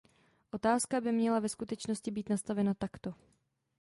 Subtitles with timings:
[0.51, 3.13] Otázka by měla ve skutečnosti být nastavena takto.